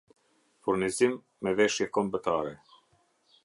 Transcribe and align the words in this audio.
Furnizim 0.67 1.13
me 1.47 1.55
veshje 1.61 1.89
kombëtare 1.99 2.59